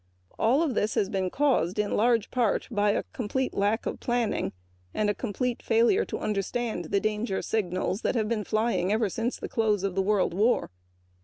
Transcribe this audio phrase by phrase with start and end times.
[0.39, 4.51] All of this has been caused in large part by a complete lack of planning
[4.95, 9.37] and a complete failure to understand the danger signals that have been flying ever since
[9.37, 10.71] the close of the World War.